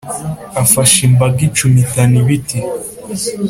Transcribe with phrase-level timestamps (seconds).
[0.63, 2.59] afasha imbaga icumitana ibiti